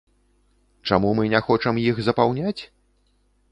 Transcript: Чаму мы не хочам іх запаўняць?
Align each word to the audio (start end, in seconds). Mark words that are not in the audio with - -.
Чаму 0.91 1.11
мы 1.19 1.27
не 1.35 1.41
хочам 1.51 1.79
іх 1.83 1.95
запаўняць? 2.09 2.59